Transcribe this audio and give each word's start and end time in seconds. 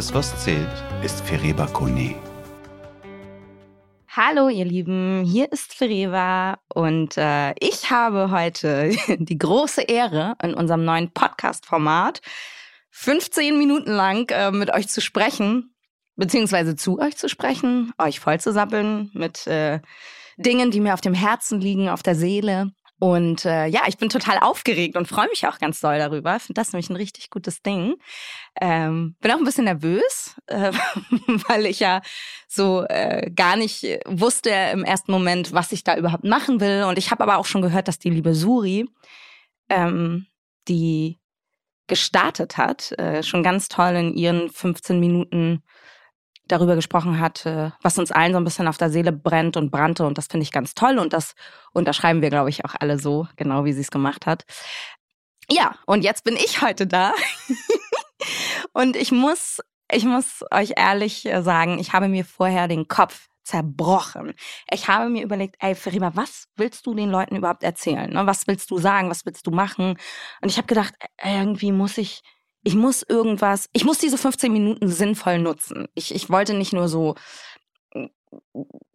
alles, 0.00 0.14
was 0.14 0.44
zählt, 0.44 0.66
ist 1.04 1.20
Fereba 1.20 1.66
Kone. 1.66 2.14
Hallo 4.08 4.48
ihr 4.48 4.64
Lieben, 4.64 5.24
hier 5.26 5.52
ist 5.52 5.74
Fereva 5.74 6.58
und 6.72 7.18
äh, 7.18 7.52
ich 7.60 7.90
habe 7.90 8.30
heute 8.30 8.96
die 9.18 9.36
große 9.36 9.82
Ehre, 9.82 10.36
in 10.42 10.54
unserem 10.54 10.86
neuen 10.86 11.12
Podcast-Format 11.12 12.22
15 12.88 13.58
Minuten 13.58 13.90
lang 13.90 14.30
äh, 14.30 14.50
mit 14.50 14.72
euch 14.72 14.88
zu 14.88 15.02
sprechen, 15.02 15.74
beziehungsweise 16.16 16.76
zu 16.76 16.98
euch 16.98 17.18
zu 17.18 17.28
sprechen, 17.28 17.92
euch 17.98 18.20
voll 18.20 18.40
zu 18.40 18.54
sappeln 18.54 19.10
mit 19.12 19.46
äh, 19.46 19.80
Dingen, 20.38 20.70
die 20.70 20.80
mir 20.80 20.94
auf 20.94 21.02
dem 21.02 21.12
Herzen 21.12 21.60
liegen, 21.60 21.90
auf 21.90 22.02
der 22.02 22.14
Seele. 22.14 22.72
Und 23.00 23.46
äh, 23.46 23.66
ja, 23.66 23.84
ich 23.86 23.96
bin 23.96 24.10
total 24.10 24.38
aufgeregt 24.38 24.94
und 24.94 25.08
freue 25.08 25.28
mich 25.28 25.46
auch 25.48 25.58
ganz 25.58 25.80
doll 25.80 25.96
darüber. 25.96 26.38
Finde 26.38 26.60
das 26.60 26.74
nämlich 26.74 26.90
ein 26.90 26.96
richtig 26.96 27.30
gutes 27.30 27.62
Ding. 27.62 27.96
Ähm, 28.60 29.16
bin 29.20 29.32
auch 29.32 29.38
ein 29.38 29.44
bisschen 29.44 29.64
nervös, 29.64 30.36
äh, 30.48 30.70
weil 31.48 31.64
ich 31.64 31.80
ja 31.80 32.02
so 32.46 32.84
äh, 32.84 33.30
gar 33.30 33.56
nicht 33.56 33.84
wusste 34.06 34.50
im 34.50 34.84
ersten 34.84 35.12
Moment, 35.12 35.54
was 35.54 35.72
ich 35.72 35.82
da 35.82 35.96
überhaupt 35.96 36.24
machen 36.24 36.60
will. 36.60 36.84
Und 36.84 36.98
ich 36.98 37.10
habe 37.10 37.22
aber 37.22 37.38
auch 37.38 37.46
schon 37.46 37.62
gehört, 37.62 37.88
dass 37.88 37.98
die 37.98 38.10
liebe 38.10 38.34
Suri, 38.34 38.86
ähm, 39.70 40.26
die 40.68 41.18
gestartet 41.86 42.58
hat, 42.58 42.92
äh, 42.98 43.22
schon 43.22 43.42
ganz 43.42 43.68
toll 43.68 43.94
in 43.94 44.14
ihren 44.14 44.50
15 44.50 45.00
Minuten 45.00 45.62
darüber 46.52 46.74
gesprochen 46.74 47.20
hat, 47.20 47.44
was 47.82 47.98
uns 47.98 48.12
allen 48.12 48.32
so 48.32 48.38
ein 48.38 48.44
bisschen 48.44 48.68
auf 48.68 48.78
der 48.78 48.90
Seele 48.90 49.12
brennt 49.12 49.56
und 49.56 49.70
brannte. 49.70 50.06
Und 50.06 50.18
das 50.18 50.26
finde 50.26 50.44
ich 50.44 50.52
ganz 50.52 50.74
toll. 50.74 50.98
Und 50.98 51.12
das 51.12 51.34
unterschreiben 51.72 52.22
wir, 52.22 52.30
glaube 52.30 52.50
ich, 52.50 52.64
auch 52.64 52.74
alle 52.78 52.98
so, 52.98 53.26
genau 53.36 53.64
wie 53.64 53.72
sie 53.72 53.80
es 53.80 53.90
gemacht 53.90 54.26
hat. 54.26 54.44
Ja, 55.50 55.74
und 55.86 56.02
jetzt 56.02 56.24
bin 56.24 56.36
ich 56.36 56.62
heute 56.62 56.86
da. 56.86 57.12
und 58.72 58.96
ich 58.96 59.10
muss, 59.10 59.60
ich 59.90 60.04
muss 60.04 60.44
euch 60.50 60.74
ehrlich 60.76 61.28
sagen, 61.40 61.78
ich 61.78 61.92
habe 61.92 62.08
mir 62.08 62.24
vorher 62.24 62.68
den 62.68 62.86
Kopf 62.86 63.28
zerbrochen. 63.42 64.34
Ich 64.70 64.86
habe 64.88 65.10
mir 65.10 65.24
überlegt, 65.24 65.56
ey, 65.58 65.74
Ferima, 65.74 66.12
was 66.14 66.44
willst 66.56 66.86
du 66.86 66.94
den 66.94 67.10
Leuten 67.10 67.34
überhaupt 67.34 67.64
erzählen? 67.64 68.10
Ne? 68.10 68.26
Was 68.26 68.46
willst 68.46 68.70
du 68.70 68.78
sagen? 68.78 69.10
Was 69.10 69.26
willst 69.26 69.46
du 69.46 69.50
machen? 69.50 69.98
Und 70.40 70.48
ich 70.48 70.56
habe 70.56 70.68
gedacht, 70.68 70.94
irgendwie 71.22 71.72
muss 71.72 71.98
ich 71.98 72.22
ich 72.62 72.74
muss 72.74 73.02
irgendwas, 73.02 73.68
ich 73.72 73.84
muss 73.84 73.98
diese 73.98 74.18
15 74.18 74.52
Minuten 74.52 74.88
sinnvoll 74.88 75.38
nutzen. 75.38 75.88
Ich, 75.94 76.14
ich 76.14 76.28
wollte 76.30 76.54
nicht 76.54 76.72
nur 76.72 76.88
so 76.88 77.14
mm, 77.94 78.06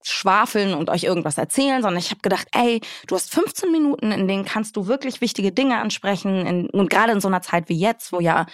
schwafeln 0.04 0.74
und 0.76 0.90
euch 0.90 1.04
irgendwas 1.04 1.38
erzählen, 1.38 1.82
sondern 1.82 2.00
ich 2.00 2.12
habe 2.12 2.22
gedacht, 2.22 2.48
ey, 2.52 2.82
du 3.08 3.16
hast 3.16 3.34
15 3.34 3.72
Minuten, 3.72 4.12
in 4.12 4.28
denen 4.28 4.46
kannst 4.46 4.76
du 4.78 4.88
wirklich 4.88 5.22
wichtige 5.22 5.52
Dinge 5.52 5.80
ansprechen. 5.80 6.46
In, 6.46 6.70
und 6.70 6.90
gerade 6.90 7.12
in 7.12 7.22
so 7.22 7.28
einer 7.28 7.42
Zeit 7.42 7.70
wie 7.70 7.80
jetzt, 7.80 8.12
wo 8.12 8.20
ja 8.20 8.46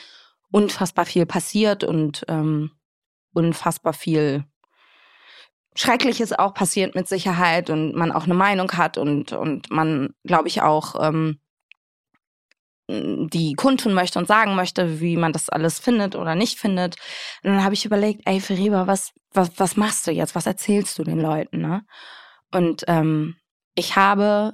unfassbar 0.50 1.06
viel 1.06 1.26
passiert 1.26 1.84
und 1.84 2.23
ähm, 2.28 2.72
unfassbar 3.34 3.94
viel 3.94 4.45
Schreckliches 5.76 6.34
auch 6.34 6.54
passiert 6.54 6.95
mit 6.95 7.08
Sicherheit 7.08 7.70
und 7.70 7.95
man 7.95 8.12
auch 8.12 8.26
eine 8.26 8.34
Meinung 8.34 8.72
hat 8.73 8.98
und, 8.98 9.32
und 9.32 9.72
man, 9.72 10.14
glaube 10.26 10.50
ich, 10.50 10.62
auch 10.62 10.95
ähm, 11.02 11.39
die 13.30 13.53
kundtun 13.53 13.94
möchte 13.94 14.20
und 14.20 14.28
sagen 14.28 14.56
möchte, 14.56 15.00
wie 15.00 15.17
man 15.17 15.34
das 15.34 15.50
alles 15.50 15.80
findet 15.80 16.16
oder 16.16 16.36
nicht 16.36 16.59
findet. 16.59 16.95
Und 17.43 17.52
dann 17.52 17.64
habe 17.64 17.73
ich 17.73 17.86
überlegt, 17.86 18.21
ey, 18.26 18.39
Feriba, 18.39 18.88
was, 18.88 19.14
was, 19.33 19.52
was 19.58 19.77
machst 19.77 20.08
du 20.08 20.11
jetzt? 20.11 20.36
Was 20.36 20.45
erzählst 20.45 20.99
du 20.99 21.04
den 21.04 21.20
Leuten? 21.20 21.60
Ne? 21.60 21.83
Und 22.52 22.83
ähm, 22.88 23.36
ich 23.76 23.95
habe 23.95 24.54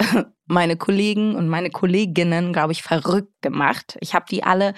meine 0.46 0.76
Kollegen 0.76 1.34
und 1.34 1.48
meine 1.48 1.70
Kolleginnen, 1.70 2.52
glaube 2.52 2.72
ich, 2.72 2.82
verrückt 2.82 3.42
gemacht. 3.42 3.96
Ich 4.00 4.14
habe 4.14 4.26
die 4.30 4.44
alle 4.44 4.74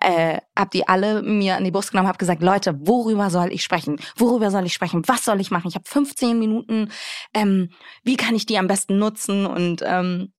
äh, 0.00 0.38
habe 0.56 0.70
die 0.72 0.86
alle 0.86 1.22
mir 1.22 1.56
in 1.58 1.64
die 1.64 1.70
Brust 1.70 1.90
genommen, 1.90 2.08
habe 2.08 2.18
gesagt, 2.18 2.42
Leute, 2.42 2.74
worüber 2.86 3.30
soll 3.30 3.52
ich 3.52 3.64
sprechen? 3.64 4.00
Worüber 4.16 4.50
soll 4.52 4.64
ich 4.64 4.72
sprechen? 4.72 5.02
Was 5.06 5.24
soll 5.24 5.40
ich 5.40 5.50
machen? 5.50 5.68
Ich 5.68 5.74
habe 5.74 5.88
15 5.88 6.38
Minuten. 6.38 6.90
Ähm, 7.34 7.70
wie 8.04 8.16
kann 8.16 8.36
ich 8.36 8.46
die 8.46 8.58
am 8.58 8.68
besten 8.68 8.98
nutzen? 8.98 9.44
Und 9.44 9.82
ähm, 9.84 10.32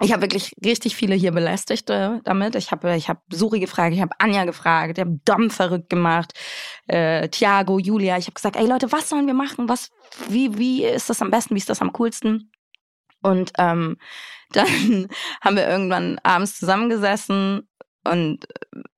ich 0.00 0.12
habe 0.12 0.22
wirklich 0.22 0.52
richtig 0.64 0.94
viele 0.94 1.14
hier 1.14 1.32
belästigt 1.32 1.90
äh, 1.90 2.20
damit. 2.24 2.54
Ich 2.54 2.70
habe 2.70 2.94
ich 2.96 3.08
hab 3.08 3.22
Suri 3.32 3.58
gefragt, 3.58 3.94
ich 3.94 4.00
habe 4.00 4.14
Anja 4.18 4.44
gefragt, 4.44 4.98
ich 4.98 5.00
habe 5.00 5.18
Dom 5.24 5.50
verrückt 5.50 5.90
gemacht, 5.90 6.32
äh, 6.86 7.28
Thiago, 7.28 7.78
Julia. 7.78 8.16
Ich 8.16 8.26
habe 8.26 8.34
gesagt, 8.34 8.56
ey 8.56 8.66
Leute, 8.66 8.92
was 8.92 9.08
sollen 9.08 9.26
wir 9.26 9.34
machen? 9.34 9.68
Was, 9.68 9.90
wie, 10.28 10.56
wie 10.56 10.84
ist 10.84 11.10
das 11.10 11.20
am 11.20 11.30
besten? 11.30 11.54
Wie 11.54 11.58
ist 11.58 11.70
das 11.70 11.82
am 11.82 11.92
coolsten? 11.92 12.52
Und 13.22 13.52
ähm, 13.58 13.96
dann 14.52 15.08
haben 15.40 15.56
wir 15.56 15.68
irgendwann 15.68 16.18
abends 16.22 16.58
zusammengesessen 16.58 17.68
und 18.04 18.46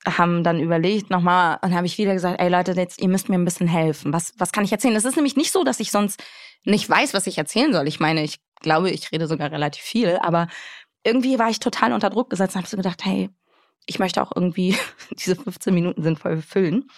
haben 0.07 0.45
dann 0.45 0.61
überlegt 0.61 1.11
nochmal 1.11 1.59
und 1.63 1.75
habe 1.75 1.87
ich 1.87 1.99
wieder 1.99 2.13
gesagt, 2.13 2.41
ey 2.41 2.49
Leute, 2.49 2.73
jetzt 2.73 3.01
ihr 3.01 3.09
müsst 3.09 3.29
mir 3.29 3.37
ein 3.37 3.45
bisschen 3.45 3.67
helfen. 3.67 4.13
Was, 4.13 4.33
was 4.39 4.53
kann 4.53 4.65
ich 4.65 4.73
erzählen? 4.73 4.95
Es 4.95 5.05
ist 5.05 5.17
nämlich 5.17 5.37
nicht 5.37 5.51
so, 5.51 5.65
dass 5.65 5.81
ich 5.81 5.91
sonst 5.91 6.23
nicht 6.65 6.89
weiß, 6.89 7.15
was 7.15 7.27
ich 7.27 7.39
erzählen 7.39 7.73
soll. 7.73 7.89
Ich 7.89 7.99
meine, 8.01 8.23
ich 8.23 8.39
glaube, 8.61 8.91
ich 8.91 9.11
rede 9.11 9.27
sogar 9.27 9.51
relativ 9.51 9.83
viel, 9.83 10.19
aber 10.23 10.47
irgendwie 11.05 11.39
war 11.39 11.51
ich 11.51 11.61
total 11.61 11.93
unter 11.93 12.11
Druck 12.11 12.31
gesetzt 12.31 12.55
und 12.55 12.63
habe 12.63 12.69
so 12.69 12.77
gedacht, 12.77 13.05
hey, 13.05 13.31
ich 13.87 13.99
möchte 13.99 14.23
auch 14.23 14.33
irgendwie 14.35 14.77
diese 15.11 15.37
15 15.37 15.75
Minuten 15.75 16.03
sinnvoll 16.03 16.43
füllen. 16.43 16.89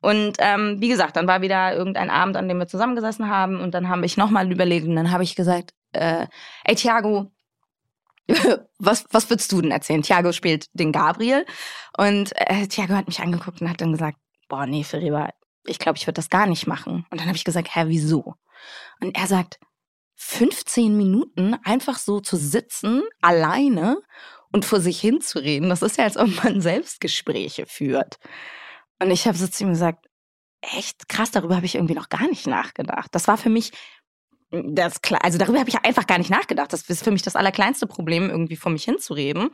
Und 0.00 0.36
ähm, 0.38 0.80
wie 0.80 0.88
gesagt, 0.88 1.16
dann 1.16 1.26
war 1.26 1.42
wieder 1.42 1.74
irgendein 1.74 2.10
Abend, 2.10 2.36
an 2.36 2.48
dem 2.48 2.58
wir 2.58 2.68
zusammengesessen 2.68 3.28
haben 3.28 3.60
und 3.60 3.74
dann 3.74 3.88
habe 3.88 4.06
ich 4.06 4.16
nochmal 4.16 4.50
überlegt 4.50 4.86
und 4.86 4.94
dann 4.94 5.10
habe 5.10 5.24
ich 5.24 5.34
gesagt, 5.34 5.74
äh, 5.92 6.26
ey 6.64 6.76
Thiago, 6.76 7.32
was, 8.78 9.06
was 9.10 9.28
würdest 9.28 9.50
du 9.50 9.60
denn 9.60 9.72
erzählen? 9.72 10.02
Thiago 10.02 10.32
spielt 10.32 10.66
den 10.72 10.92
Gabriel 10.92 11.44
und 11.96 12.32
äh, 12.36 12.68
Thiago 12.68 12.94
hat 12.94 13.08
mich 13.08 13.20
angeguckt 13.20 13.60
und 13.60 13.68
hat 13.68 13.80
dann 13.80 13.92
gesagt, 13.92 14.18
boah, 14.48 14.66
nee, 14.66 14.84
Feriba, 14.84 15.30
ich 15.66 15.78
glaube, 15.78 15.98
ich 15.98 16.06
würde 16.06 16.14
das 16.14 16.30
gar 16.30 16.46
nicht 16.46 16.66
machen. 16.66 17.06
Und 17.10 17.20
dann 17.20 17.26
habe 17.26 17.36
ich 17.36 17.44
gesagt, 17.44 17.74
hä, 17.74 17.84
wieso? 17.86 18.34
Und 19.00 19.16
er 19.16 19.26
sagt, 19.26 19.58
15 20.20 20.96
Minuten 20.96 21.54
einfach 21.62 21.98
so 21.98 22.20
zu 22.20 22.36
sitzen, 22.36 23.02
alleine 23.22 24.02
und 24.50 24.64
vor 24.64 24.80
sich 24.80 25.00
hinzureden, 25.00 25.68
das 25.68 25.82
ist 25.82 25.96
ja, 25.96 26.04
als 26.04 26.16
ob 26.16 26.42
man 26.42 26.60
Selbstgespräche 26.60 27.66
führt. 27.66 28.18
Und 29.00 29.12
ich 29.12 29.26
habe 29.28 29.38
so 29.38 29.46
zu 29.46 29.62
ihm 29.62 29.70
gesagt, 29.70 30.06
echt 30.60 31.08
krass, 31.08 31.30
darüber 31.30 31.54
habe 31.54 31.66
ich 31.66 31.76
irgendwie 31.76 31.94
noch 31.94 32.08
gar 32.08 32.28
nicht 32.28 32.48
nachgedacht. 32.48 33.14
Das 33.14 33.28
war 33.28 33.38
für 33.38 33.48
mich 33.48 33.70
das 34.50 35.00
also 35.22 35.36
darüber 35.36 35.60
habe 35.60 35.68
ich 35.68 35.84
einfach 35.84 36.06
gar 36.06 36.16
nicht 36.18 36.30
nachgedacht. 36.30 36.72
Das 36.72 36.88
ist 36.88 37.04
für 37.04 37.10
mich 37.10 37.20
das 37.22 37.36
allerkleinste 37.36 37.86
Problem, 37.86 38.30
irgendwie 38.30 38.56
vor 38.56 38.72
mich 38.72 38.84
hinzureden. 38.84 39.50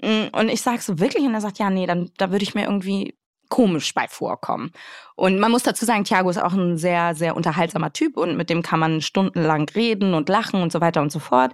Und 0.00 0.48
ich 0.48 0.62
sage 0.62 0.82
so 0.82 0.98
wirklich, 0.98 1.24
und 1.24 1.32
er 1.32 1.40
sagt, 1.40 1.58
ja, 1.58 1.70
nee, 1.70 1.86
dann 1.86 2.10
da 2.18 2.32
würde 2.32 2.42
ich 2.42 2.54
mir 2.54 2.64
irgendwie 2.64 3.16
komisch 3.52 3.92
bei 3.92 4.08
vorkommen. 4.08 4.72
Und 5.14 5.38
man 5.38 5.50
muss 5.50 5.62
dazu 5.62 5.84
sagen, 5.84 6.04
Thiago 6.04 6.30
ist 6.30 6.38
auch 6.38 6.54
ein 6.54 6.78
sehr, 6.78 7.14
sehr 7.14 7.36
unterhaltsamer 7.36 7.92
Typ 7.92 8.16
und 8.16 8.34
mit 8.34 8.48
dem 8.48 8.62
kann 8.62 8.80
man 8.80 9.02
stundenlang 9.02 9.68
reden 9.68 10.14
und 10.14 10.30
lachen 10.30 10.62
und 10.62 10.72
so 10.72 10.80
weiter 10.80 11.02
und 11.02 11.12
so 11.12 11.18
fort. 11.18 11.52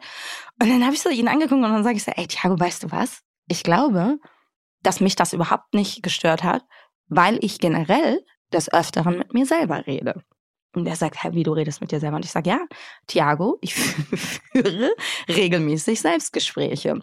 Und 0.63 0.69
dann 0.69 0.85
habe 0.85 0.95
ich 0.95 1.03
so 1.03 1.11
ihn 1.11 1.27
angeguckt 1.27 1.55
und 1.55 1.63
dann 1.63 1.83
sage 1.83 1.97
ich 1.97 2.05
so, 2.05 2.13
ey 2.15 2.29
Thiago, 2.29 2.59
weißt 2.61 2.85
du 2.85 2.93
was? 2.93 3.23
Ich 3.49 3.65
glaube, 3.65 4.21
dass 4.85 5.01
mich 5.01 5.17
das 5.17 5.33
überhaupt 5.33 5.75
nicht 5.75 6.05
gestört 6.05 6.45
hat, 6.45 6.63
weil 7.09 7.37
ich 7.43 7.59
generell 7.59 8.25
des 8.53 8.73
Öfteren 8.73 9.19
mit 9.19 9.35
mir 9.35 9.45
selber 9.45 9.85
rede. 9.89 10.23
Und 10.77 10.87
er 10.87 10.95
sagt, 10.95 11.25
hey, 11.25 11.33
wie 11.35 11.43
du 11.43 11.53
redest 11.53 11.81
mit 11.81 11.91
dir 11.91 11.99
selber. 11.99 12.15
Und 12.15 12.25
ich 12.25 12.31
sage, 12.31 12.49
ja, 12.49 12.61
Thiago, 13.09 13.59
ich 13.61 13.75
führe 14.53 14.93
regelmäßig 15.29 16.01
Selbstgespräche. 16.01 17.01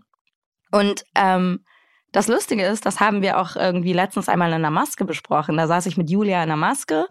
Und 0.72 1.04
ähm, 1.16 1.66
das 2.16 2.28
Lustige 2.28 2.66
ist, 2.66 2.86
das 2.86 3.02
haben 3.02 3.22
wir 3.22 3.38
auch 3.40 3.58
irgendwie 3.58 3.92
letztens 3.92 4.30
einmal 4.30 4.54
in 4.54 4.62
der 4.62 4.72
Maske 4.72 5.04
besprochen. 5.04 5.58
Da 5.58 5.68
saß 5.68 5.86
ich 5.88 5.98
mit 5.98 6.10
Julia 6.10 6.42
in 6.42 6.48
der 6.48 6.58
Maske 6.58 7.08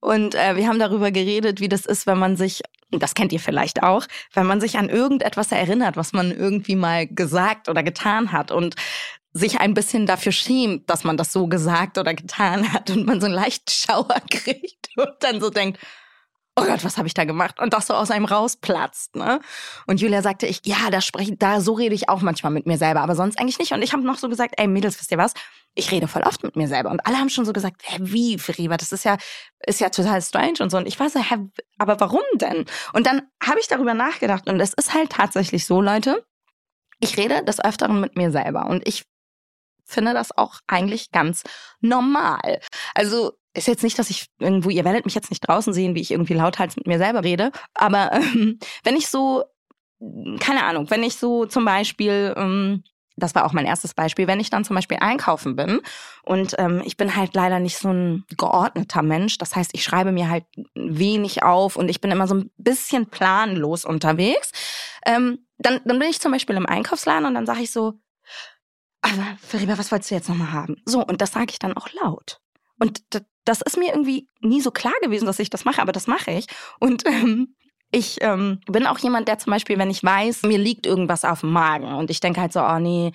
und 0.00 0.36
äh, 0.36 0.54
wir 0.54 0.68
haben 0.68 0.78
darüber 0.78 1.10
geredet, 1.10 1.60
wie 1.60 1.68
das 1.68 1.86
ist, 1.86 2.06
wenn 2.06 2.18
man 2.18 2.36
sich, 2.36 2.62
das 2.92 3.14
kennt 3.14 3.32
ihr 3.32 3.40
vielleicht 3.40 3.82
auch, 3.82 4.06
wenn 4.32 4.46
man 4.46 4.60
sich 4.60 4.78
an 4.78 4.88
irgendetwas 4.88 5.50
erinnert, 5.50 5.96
was 5.96 6.12
man 6.12 6.30
irgendwie 6.30 6.76
mal 6.76 7.08
gesagt 7.08 7.68
oder 7.68 7.82
getan 7.82 8.30
hat 8.30 8.52
und 8.52 8.76
sich 9.32 9.58
ein 9.58 9.74
bisschen 9.74 10.06
dafür 10.06 10.30
schämt, 10.30 10.88
dass 10.88 11.02
man 11.02 11.16
das 11.16 11.32
so 11.32 11.48
gesagt 11.48 11.98
oder 11.98 12.14
getan 12.14 12.72
hat 12.72 12.90
und 12.90 13.06
man 13.06 13.20
so 13.20 13.26
einen 13.26 13.34
leichten 13.34 13.72
Schauer 13.72 14.20
kriegt 14.30 14.88
und 14.96 15.14
dann 15.18 15.40
so 15.40 15.50
denkt, 15.50 15.80
oh 16.56 16.64
Gott, 16.64 16.84
was 16.84 16.96
habe 16.96 17.08
ich 17.08 17.14
da 17.14 17.24
gemacht? 17.24 17.58
Und 17.58 17.72
das 17.72 17.88
so 17.88 17.94
aus 17.94 18.10
einem 18.10 18.26
rausplatzt. 18.26 19.16
Ne? 19.16 19.40
Und 19.86 20.00
Julia 20.00 20.22
sagte, 20.22 20.46
ich, 20.46 20.60
ja, 20.64 20.90
da 20.90 21.00
spreche, 21.00 21.36
da 21.36 21.60
so 21.60 21.72
rede 21.72 21.94
ich 21.94 22.08
auch 22.08 22.20
manchmal 22.20 22.52
mit 22.52 22.66
mir 22.66 22.78
selber, 22.78 23.00
aber 23.00 23.16
sonst 23.16 23.38
eigentlich 23.38 23.58
nicht. 23.58 23.72
Und 23.72 23.82
ich 23.82 23.92
habe 23.92 24.04
noch 24.04 24.18
so 24.18 24.28
gesagt, 24.28 24.54
ey 24.56 24.68
Mädels, 24.68 24.98
wisst 24.98 25.10
ihr 25.10 25.18
was? 25.18 25.34
Ich 25.74 25.90
rede 25.90 26.06
voll 26.06 26.22
oft 26.22 26.44
mit 26.44 26.54
mir 26.54 26.68
selber. 26.68 26.90
Und 26.90 27.04
alle 27.06 27.18
haben 27.18 27.28
schon 27.28 27.44
so 27.44 27.52
gesagt, 27.52 27.82
hä, 27.84 27.98
wie, 28.00 28.38
Feriba, 28.38 28.76
das 28.76 28.92
ist 28.92 29.04
ja, 29.04 29.16
ist 29.66 29.80
ja 29.80 29.90
total 29.90 30.22
strange 30.22 30.58
und 30.60 30.70
so. 30.70 30.76
Und 30.76 30.86
ich 30.86 31.00
war 31.00 31.10
so, 31.10 31.20
hä, 31.20 31.36
aber 31.78 31.98
warum 31.98 32.22
denn? 32.34 32.64
Und 32.92 33.06
dann 33.06 33.22
habe 33.42 33.58
ich 33.58 33.66
darüber 33.66 33.94
nachgedacht. 33.94 34.48
Und 34.48 34.60
es 34.60 34.74
ist 34.74 34.94
halt 34.94 35.10
tatsächlich 35.10 35.66
so, 35.66 35.80
Leute, 35.80 36.24
ich 37.00 37.16
rede 37.16 37.42
des 37.42 37.62
Öfteren 37.62 38.00
mit 38.00 38.16
mir 38.16 38.30
selber. 38.30 38.66
Und 38.66 38.86
ich 38.86 39.04
finde 39.84 40.14
das 40.14 40.36
auch 40.36 40.60
eigentlich 40.68 41.10
ganz 41.10 41.42
normal. 41.80 42.60
Also 42.94 43.32
ist 43.54 43.68
jetzt 43.68 43.82
nicht, 43.82 43.98
dass 43.98 44.10
ich 44.10 44.26
irgendwo, 44.38 44.70
ihr 44.70 44.84
werdet 44.84 45.04
mich 45.04 45.14
jetzt 45.14 45.30
nicht 45.30 45.46
draußen 45.46 45.72
sehen, 45.72 45.94
wie 45.94 46.00
ich 46.00 46.10
irgendwie 46.10 46.34
lauthals 46.34 46.76
mit 46.76 46.86
mir 46.86 46.98
selber 46.98 47.24
rede, 47.24 47.52
aber 47.74 48.12
ähm, 48.12 48.58
wenn 48.82 48.96
ich 48.96 49.08
so, 49.08 49.44
keine 50.40 50.64
Ahnung, 50.64 50.90
wenn 50.90 51.02
ich 51.02 51.16
so 51.16 51.46
zum 51.46 51.64
Beispiel 51.64 52.34
ähm, 52.36 52.84
das 53.16 53.34
war 53.34 53.44
auch 53.44 53.52
mein 53.52 53.66
erstes 53.66 53.94
Beispiel, 53.94 54.26
wenn 54.26 54.40
ich 54.40 54.50
dann 54.50 54.64
zum 54.64 54.74
Beispiel 54.74 54.98
einkaufen 55.00 55.56
bin 55.56 55.80
und 56.22 56.54
ähm, 56.58 56.82
ich 56.84 56.96
bin 56.96 57.14
halt 57.14 57.34
leider 57.34 57.60
nicht 57.60 57.78
so 57.78 57.88
ein 57.88 58.24
geordneter 58.36 59.02
Mensch. 59.02 59.38
Das 59.38 59.54
heißt, 59.54 59.70
ich 59.72 59.84
schreibe 59.84 60.12
mir 60.12 60.28
halt 60.28 60.44
wenig 60.74 61.42
auf 61.42 61.76
und 61.76 61.88
ich 61.88 62.00
bin 62.00 62.10
immer 62.10 62.26
so 62.26 62.34
ein 62.34 62.50
bisschen 62.56 63.06
planlos 63.06 63.84
unterwegs. 63.84 64.50
Ähm, 65.06 65.46
dann, 65.58 65.80
dann 65.84 65.98
bin 65.98 66.08
ich 66.08 66.20
zum 66.20 66.32
Beispiel 66.32 66.56
im 66.56 66.66
Einkaufsladen 66.66 67.26
und 67.26 67.34
dann 67.34 67.46
sage 67.46 67.62
ich 67.62 67.70
so, 67.70 67.94
aber 69.00 69.36
Feriba, 69.40 69.78
was 69.78 69.92
wolltest 69.92 70.10
du 70.10 70.14
jetzt 70.14 70.28
nochmal 70.28 70.52
haben? 70.52 70.82
So, 70.86 71.04
und 71.04 71.20
das 71.20 71.32
sage 71.32 71.50
ich 71.50 71.58
dann 71.58 71.76
auch 71.76 71.88
laut. 72.02 72.40
Und 72.80 73.02
das 73.44 73.60
ist 73.60 73.76
mir 73.76 73.90
irgendwie 73.90 74.28
nie 74.40 74.60
so 74.60 74.70
klar 74.70 74.94
gewesen, 75.02 75.26
dass 75.26 75.38
ich 75.38 75.50
das 75.50 75.64
mache, 75.64 75.82
aber 75.82 75.92
das 75.92 76.06
mache 76.06 76.30
ich. 76.32 76.46
Und 76.80 77.06
ähm, 77.06 77.54
ich 77.90 78.18
ähm, 78.22 78.60
bin 78.66 78.86
auch 78.86 78.98
jemand, 78.98 79.28
der 79.28 79.38
zum 79.38 79.52
Beispiel, 79.52 79.78
wenn 79.78 79.90
ich 79.90 80.02
weiß, 80.02 80.42
mir 80.42 80.58
liegt 80.58 80.86
irgendwas 80.86 81.24
auf 81.24 81.40
dem 81.40 81.52
Magen 81.52 81.94
und 81.94 82.10
ich 82.10 82.20
denke 82.20 82.40
halt 82.40 82.52
so, 82.52 82.60
oh 82.60 82.78
nee, 82.78 83.12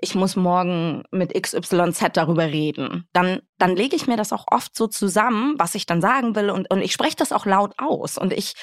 ich 0.00 0.14
muss 0.14 0.36
morgen 0.36 1.02
mit 1.10 1.34
XYZ 1.34 2.04
darüber 2.12 2.46
reden, 2.46 3.08
dann, 3.12 3.40
dann 3.58 3.76
lege 3.76 3.96
ich 3.96 4.06
mir 4.06 4.16
das 4.16 4.32
auch 4.32 4.46
oft 4.50 4.74
so 4.74 4.86
zusammen, 4.86 5.54
was 5.58 5.74
ich 5.74 5.84
dann 5.84 6.00
sagen 6.00 6.34
will 6.36 6.50
und, 6.50 6.70
und 6.70 6.80
ich 6.80 6.92
spreche 6.92 7.16
das 7.16 7.32
auch 7.32 7.44
laut 7.44 7.74
aus 7.78 8.16
und 8.16 8.32
ich 8.32 8.54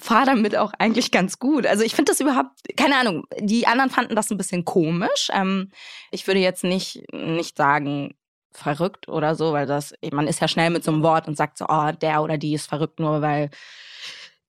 fahre 0.00 0.26
damit 0.26 0.56
auch 0.56 0.72
eigentlich 0.78 1.10
ganz 1.10 1.38
gut. 1.38 1.66
Also 1.66 1.84
ich 1.84 1.94
finde 1.94 2.12
das 2.12 2.20
überhaupt, 2.20 2.50
keine 2.76 2.96
Ahnung, 2.96 3.24
die 3.38 3.66
anderen 3.66 3.90
fanden 3.90 4.16
das 4.16 4.30
ein 4.30 4.38
bisschen 4.38 4.64
komisch. 4.64 5.28
Ähm, 5.32 5.70
ich 6.10 6.26
würde 6.26 6.40
jetzt 6.40 6.64
nicht, 6.64 7.02
nicht 7.12 7.56
sagen, 7.56 8.14
verrückt 8.56 9.08
oder 9.08 9.34
so, 9.34 9.52
weil 9.52 9.66
das, 9.66 9.94
man 10.12 10.26
ist 10.26 10.40
ja 10.40 10.48
schnell 10.48 10.70
mit 10.70 10.84
so 10.84 10.92
einem 10.92 11.02
Wort 11.02 11.28
und 11.28 11.36
sagt 11.36 11.58
so, 11.58 11.66
oh, 11.68 11.92
der 11.92 12.22
oder 12.22 12.38
die 12.38 12.54
ist 12.54 12.68
verrückt, 12.68 13.00
nur 13.00 13.22
weil 13.22 13.50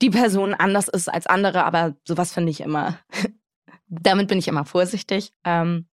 die 0.01 0.09
Person 0.09 0.53
anders 0.53 0.87
ist 0.87 1.07
als 1.07 1.27
andere, 1.27 1.63
aber 1.63 1.95
sowas 2.05 2.33
finde 2.33 2.51
ich 2.51 2.61
immer, 2.61 2.99
damit 3.87 4.27
bin 4.27 4.39
ich 4.39 4.47
immer 4.47 4.65
vorsichtig. 4.65 5.31
Ähm, 5.43 5.87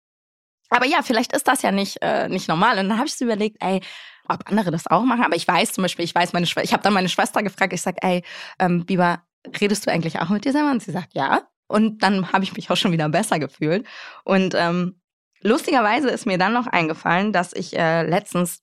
aber 0.71 0.87
ja, 0.87 1.03
vielleicht 1.03 1.33
ist 1.33 1.49
das 1.49 1.62
ja 1.62 1.73
nicht, 1.73 1.99
äh, 2.01 2.29
nicht 2.29 2.49
normal. 2.49 2.79
Und 2.79 2.89
dann 2.89 2.99
habe 2.99 3.09
ich 3.09 3.17
so 3.17 3.25
überlegt, 3.25 3.57
ey, 3.61 3.81
ob 4.29 4.49
andere 4.49 4.71
das 4.71 4.87
auch 4.87 5.03
machen. 5.03 5.25
Aber 5.25 5.37
ich 5.37 5.47
weiß 5.47 5.73
zum 5.73 5.83
Beispiel, 5.83 6.05
ich 6.05 6.15
weiß 6.15 6.33
meine 6.33 6.47
Schwester, 6.47 6.65
ich 6.65 6.73
habe 6.73 6.83
dann 6.83 6.93
meine 6.93 7.09
Schwester 7.09 7.43
gefragt, 7.43 7.73
ich 7.73 7.83
sage, 7.83 7.99
ey, 8.03 8.23
ähm, 8.59 8.87
Biber, 8.87 9.23
redest 9.61 9.87
du 9.87 9.91
eigentlich 9.91 10.21
auch 10.21 10.29
mit 10.29 10.45
dir 10.45 10.53
selber? 10.53 10.71
Und 10.71 10.83
sie 10.83 10.93
sagt, 10.93 11.15
ja. 11.15 11.43
Und 11.67 12.03
dann 12.03 12.33
habe 12.33 12.45
ich 12.45 12.55
mich 12.55 12.71
auch 12.71 12.77
schon 12.77 12.93
wieder 12.93 13.09
besser 13.09 13.39
gefühlt. 13.39 13.87
Und 14.25 14.55
ähm, 14.56 15.00
lustigerweise 15.43 16.09
ist 16.11 16.27
mir 16.27 16.39
dann 16.39 16.53
noch 16.53 16.67
eingefallen, 16.67 17.33
dass 17.33 17.53
ich 17.53 17.77
äh, 17.77 18.03
letztens 18.03 18.63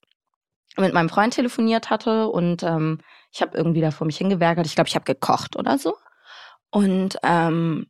mit 0.76 0.94
meinem 0.94 1.08
Freund 1.08 1.34
telefoniert 1.34 1.90
hatte 1.90 2.28
und 2.28 2.62
ähm, 2.62 3.00
ich 3.32 3.42
habe 3.42 3.56
irgendwie 3.56 3.80
da 3.80 3.90
vor 3.90 4.06
mich 4.06 4.18
hingewerkelt. 4.18 4.66
Ich 4.66 4.74
glaube, 4.74 4.88
ich 4.88 4.94
habe 4.94 5.04
gekocht 5.04 5.56
oder 5.56 5.78
so. 5.78 5.96
Und 6.70 7.18
ähm, 7.22 7.86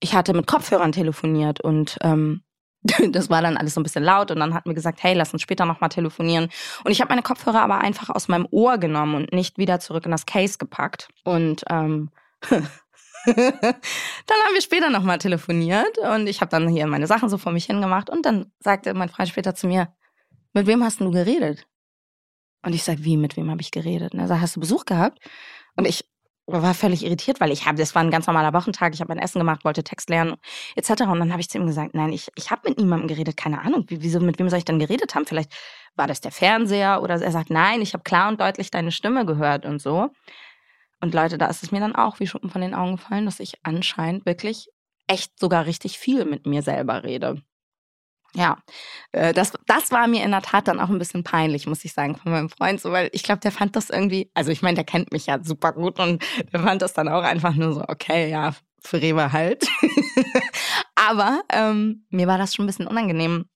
ich 0.00 0.14
hatte 0.14 0.34
mit 0.34 0.46
Kopfhörern 0.46 0.92
telefoniert 0.92 1.60
und 1.60 1.98
ähm, 2.02 2.42
das 3.10 3.30
war 3.30 3.42
dann 3.42 3.56
alles 3.56 3.74
so 3.74 3.80
ein 3.80 3.82
bisschen 3.82 4.04
laut 4.04 4.30
und 4.30 4.38
dann 4.38 4.54
hat 4.54 4.66
mir 4.66 4.74
gesagt, 4.74 5.02
hey, 5.02 5.14
lass 5.14 5.32
uns 5.32 5.42
später 5.42 5.66
nochmal 5.66 5.90
telefonieren. 5.90 6.48
Und 6.84 6.90
ich 6.90 7.00
habe 7.00 7.08
meine 7.08 7.22
Kopfhörer 7.22 7.62
aber 7.62 7.78
einfach 7.78 8.10
aus 8.10 8.28
meinem 8.28 8.46
Ohr 8.50 8.78
genommen 8.78 9.14
und 9.14 9.32
nicht 9.32 9.58
wieder 9.58 9.80
zurück 9.80 10.04
in 10.04 10.10
das 10.10 10.26
Case 10.26 10.58
gepackt. 10.58 11.08
Und 11.24 11.64
ähm, 11.70 12.10
dann 13.26 14.36
haben 14.44 14.54
wir 14.54 14.62
später 14.62 14.90
nochmal 14.90 15.18
telefoniert 15.18 15.98
und 15.98 16.26
ich 16.26 16.40
habe 16.40 16.50
dann 16.50 16.68
hier 16.68 16.86
meine 16.86 17.06
Sachen 17.06 17.28
so 17.28 17.38
vor 17.38 17.52
mich 17.52 17.66
hingemacht 17.66 18.10
und 18.10 18.24
dann 18.24 18.52
sagte 18.60 18.94
mein 18.94 19.08
Freund 19.08 19.28
später 19.28 19.54
zu 19.54 19.66
mir, 19.66 19.92
mit 20.52 20.66
wem 20.66 20.82
hast 20.82 21.00
du 21.00 21.10
geredet? 21.10 21.66
Und 22.64 22.74
ich 22.74 22.82
sage, 22.82 23.04
wie, 23.04 23.16
mit 23.16 23.36
wem 23.36 23.50
habe 23.50 23.60
ich 23.60 23.70
geredet? 23.70 24.14
Und 24.14 24.20
er 24.20 24.28
sagt, 24.28 24.40
hast 24.40 24.56
du 24.56 24.60
Besuch 24.60 24.86
gehabt? 24.86 25.18
Und 25.76 25.86
ich 25.86 26.04
war 26.46 26.74
völlig 26.74 27.04
irritiert, 27.04 27.40
weil 27.40 27.50
ich 27.50 27.66
habe, 27.66 27.76
das 27.76 27.94
war 27.94 28.02
ein 28.02 28.10
ganz 28.10 28.26
normaler 28.26 28.52
Wochentag, 28.52 28.94
ich 28.94 29.00
habe 29.00 29.12
mein 29.12 29.22
Essen 29.22 29.40
gemacht, 29.40 29.64
wollte 29.64 29.82
Text 29.82 30.08
lernen, 30.08 30.36
etc. 30.76 31.02
Und 31.02 31.18
dann 31.18 31.32
habe 31.32 31.40
ich 31.40 31.48
zu 31.48 31.58
ihm 31.58 31.66
gesagt, 31.66 31.94
nein, 31.94 32.12
ich, 32.12 32.30
ich 32.36 32.50
habe 32.50 32.68
mit 32.68 32.78
niemandem 32.78 33.08
geredet, 33.08 33.36
keine 33.36 33.60
Ahnung, 33.60 33.84
wieso, 33.88 34.20
mit 34.20 34.38
wem 34.38 34.48
soll 34.48 34.60
ich 34.60 34.64
denn 34.64 34.78
geredet 34.78 35.14
haben? 35.14 35.26
Vielleicht 35.26 35.52
war 35.96 36.06
das 36.06 36.20
der 36.20 36.30
Fernseher 36.30 37.02
oder 37.02 37.20
er 37.20 37.32
sagt, 37.32 37.50
nein, 37.50 37.82
ich 37.82 37.94
habe 37.94 38.04
klar 38.04 38.28
und 38.28 38.40
deutlich 38.40 38.70
deine 38.70 38.92
Stimme 38.92 39.26
gehört 39.26 39.66
und 39.66 39.80
so. 39.80 40.10
Und 41.00 41.14
Leute, 41.14 41.38
da 41.38 41.46
ist 41.46 41.62
es 41.62 41.72
mir 41.72 41.80
dann 41.80 41.94
auch 41.94 42.20
wie 42.20 42.26
Schuppen 42.26 42.50
von 42.50 42.60
den 42.60 42.74
Augen 42.74 42.96
gefallen, 42.96 43.26
dass 43.26 43.40
ich 43.40 43.54
anscheinend 43.62 44.26
wirklich 44.26 44.68
echt 45.06 45.38
sogar 45.38 45.66
richtig 45.66 45.98
viel 45.98 46.24
mit 46.24 46.46
mir 46.46 46.62
selber 46.62 47.04
rede. 47.04 47.42
Ja, 48.34 48.58
äh, 49.12 49.32
das, 49.32 49.52
das 49.66 49.90
war 49.92 50.06
mir 50.08 50.22
in 50.22 50.30
der 50.30 50.42
Tat 50.42 50.68
dann 50.68 50.80
auch 50.80 50.90
ein 50.90 50.98
bisschen 50.98 51.24
peinlich, 51.24 51.66
muss 51.66 51.84
ich 51.84 51.94
sagen, 51.94 52.16
von 52.16 52.32
meinem 52.32 52.50
Freund, 52.50 52.80
so, 52.80 52.92
weil 52.92 53.08
ich 53.12 53.22
glaube, 53.22 53.40
der 53.40 53.52
fand 53.52 53.76
das 53.76 53.88
irgendwie, 53.88 54.30
also 54.34 54.50
ich 54.50 54.60
meine, 54.60 54.74
der 54.74 54.84
kennt 54.84 55.10
mich 55.10 55.26
ja 55.26 55.42
super 55.42 55.72
gut 55.72 55.98
und 55.98 56.22
der 56.52 56.60
fand 56.60 56.82
das 56.82 56.92
dann 56.92 57.08
auch 57.08 57.22
einfach 57.22 57.54
nur 57.54 57.72
so, 57.72 57.84
okay, 57.88 58.30
ja, 58.30 58.54
für 58.82 59.00
Rewe 59.00 59.32
halt. 59.32 59.66
Aber 60.94 61.40
ähm, 61.50 62.04
mir 62.10 62.26
war 62.26 62.36
das 62.36 62.54
schon 62.54 62.64
ein 62.64 62.66
bisschen 62.66 62.86
unangenehm, 62.86 63.46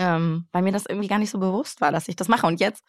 ähm, 0.00 0.46
weil 0.50 0.62
mir 0.62 0.72
das 0.72 0.86
irgendwie 0.86 1.08
gar 1.08 1.18
nicht 1.18 1.30
so 1.30 1.38
bewusst 1.38 1.82
war, 1.82 1.92
dass 1.92 2.08
ich 2.08 2.16
das 2.16 2.28
mache. 2.28 2.46
Und 2.46 2.58
jetzt 2.58 2.82